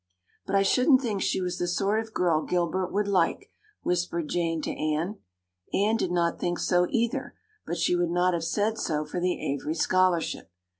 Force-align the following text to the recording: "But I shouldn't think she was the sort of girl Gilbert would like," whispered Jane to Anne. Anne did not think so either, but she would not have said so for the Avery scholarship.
"But 0.47 0.55
I 0.55 0.63
shouldn't 0.63 0.99
think 0.99 1.21
she 1.21 1.41
was 1.41 1.59
the 1.59 1.67
sort 1.67 1.99
of 1.99 2.11
girl 2.11 2.41
Gilbert 2.41 2.91
would 2.91 3.07
like," 3.07 3.51
whispered 3.83 4.29
Jane 4.29 4.59
to 4.63 4.71
Anne. 4.71 5.19
Anne 5.75 5.95
did 5.95 6.09
not 6.11 6.39
think 6.39 6.57
so 6.57 6.87
either, 6.89 7.35
but 7.67 7.77
she 7.77 7.95
would 7.95 8.09
not 8.09 8.33
have 8.33 8.43
said 8.43 8.79
so 8.79 9.05
for 9.05 9.19
the 9.19 9.39
Avery 9.39 9.75
scholarship. 9.75 10.49